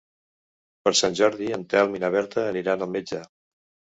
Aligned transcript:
Per 0.87 0.93
Sant 0.99 1.17
Jordi 1.19 1.49
en 1.59 1.65
Telm 1.73 1.97
i 1.99 2.03
na 2.05 2.11
Berta 2.17 2.45
aniran 2.53 2.87
al 2.87 2.93
metge. 2.97 3.23